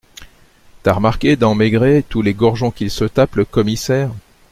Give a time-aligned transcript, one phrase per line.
[0.81, 4.09] T’as remarqué, dans Maigret, tous les gorgeons qu’il se tape, le commissaire?